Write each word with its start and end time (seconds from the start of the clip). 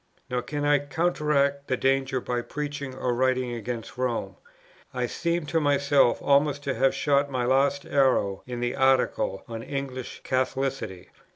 "Nor 0.31 0.41
can 0.41 0.65
I 0.65 0.79
counteract 0.79 1.67
the 1.67 1.77
danger 1.77 2.19
by 2.19 2.41
preaching 2.41 2.95
or 2.95 3.13
writing 3.13 3.53
against 3.53 3.99
Rome. 3.99 4.35
I 4.95 5.05
seem 5.05 5.45
to 5.45 5.59
myself 5.59 6.19
almost 6.23 6.63
to 6.63 6.73
have 6.73 6.95
shot 6.95 7.29
my 7.29 7.45
last 7.45 7.85
arrow 7.85 8.41
in 8.47 8.61
the 8.61 8.75
Article 8.75 9.43
on 9.47 9.61
English 9.61 10.21
Catholicity. 10.23 11.09